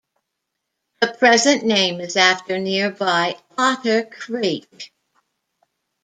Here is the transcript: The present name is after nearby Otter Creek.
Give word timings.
The 1.01 1.09
present 1.19 1.63
name 1.63 2.01
is 2.01 2.17
after 2.17 2.57
nearby 2.57 3.35
Otter 3.55 4.01
Creek. 4.03 4.91